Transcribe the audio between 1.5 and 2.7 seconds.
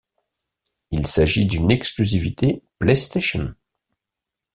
exclusivité